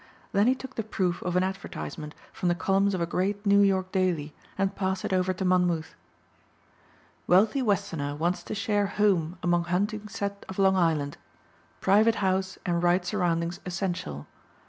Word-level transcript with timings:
Then 0.31 0.47
he 0.47 0.55
took 0.55 0.73
the 0.73 0.83
proof 0.83 1.21
of 1.21 1.35
an 1.35 1.43
advertisement 1.43 2.15
from 2.33 2.49
the 2.49 2.55
columns 2.55 2.95
of 2.95 3.01
a 3.01 3.05
great 3.05 3.45
New 3.45 3.59
York 3.61 3.91
daily 3.91 4.33
and 4.57 4.75
passed 4.75 5.05
it 5.05 5.13
over 5.13 5.31
to 5.31 5.45
Monmouth. 5.45 5.93
"Wealthy 7.27 7.61
westerner 7.61 8.15
wants 8.15 8.41
to 8.45 8.55
share 8.55 8.87
home 8.87 9.37
among 9.43 9.65
hunting 9.65 10.07
set 10.07 10.43
of 10.49 10.57
Long 10.57 10.75
Island. 10.75 11.17
Private 11.81 12.15
house 12.15 12.57
and 12.65 12.81
right 12.81 13.05
surroundings 13.05 13.59
essential. 13.63 14.25